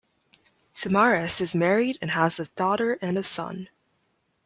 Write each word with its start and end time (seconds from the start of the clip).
Samaras 0.73 1.39
is 1.41 1.53
married 1.53 1.99
and 2.01 2.09
has 2.09 2.39
a 2.39 2.47
daughter 2.55 2.93
and 3.03 3.19
a 3.19 3.23
son. 3.23 3.69